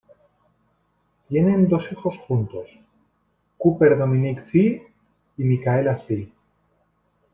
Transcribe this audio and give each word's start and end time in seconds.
Tienen 1.29 1.69
dos 1.69 1.91
hijos 1.91 2.17
juntos, 2.25 2.67
Cooper 3.59 3.99
Dominic 3.99 4.39
Zee 4.41 4.81
y 5.37 5.43
Michaela 5.43 5.95
Zee. 5.95 6.33